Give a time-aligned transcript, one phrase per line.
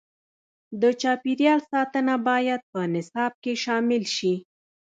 [0.81, 4.33] د چاپیریال ساتنه باید په نصاب کې شامل شي.